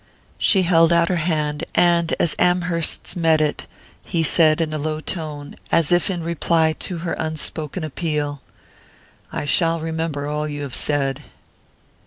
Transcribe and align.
She 0.39 0.63
held 0.63 0.91
out 0.91 1.09
her 1.09 1.17
hand, 1.17 1.63
and 1.75 2.11
as 2.19 2.35
Amherst's 2.39 3.15
met 3.15 3.39
it, 3.39 3.67
he 4.03 4.23
said 4.23 4.59
in 4.59 4.73
a 4.73 4.79
low 4.79 4.99
tone, 4.99 5.55
as 5.71 5.91
if 5.91 6.09
in 6.09 6.23
reply 6.23 6.73
to 6.79 6.97
her 7.05 7.13
unspoken 7.19 7.83
appeal: 7.83 8.41
"I 9.31 9.45
shall 9.45 9.79
remember 9.79 10.25
all 10.25 10.47
you 10.47 10.63
have 10.63 10.73
said." 10.73 11.21